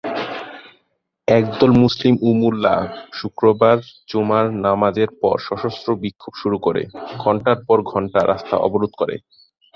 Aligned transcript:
একদল 1.27 1.71
মুসলিম 1.83 2.13
ও 2.21 2.29
মোল্লা 2.41 2.75
শুক্রবার 3.19 3.77
জুমার 4.09 4.45
নামাজের 4.65 5.09
পর 5.21 5.35
সশস্ত্র 5.47 5.89
বিক্ষোভ 6.03 6.33
শুরু 6.41 6.57
করে, 6.65 6.81
ঘণ্টার 7.23 7.57
পর 7.67 7.77
ঘণ্টা 7.91 8.19
রাস্তা 8.23 8.55
অবরোধ 8.67 8.91
করে। 9.01 9.15